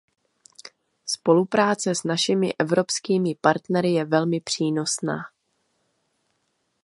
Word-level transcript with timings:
Spolupráce 1.05 1.95
s 1.95 2.03
našimi 2.03 2.49
evropskými 2.59 3.35
partnery 3.41 3.91
je 3.91 4.05
velmi 4.05 4.39
přínosná. 4.41 5.17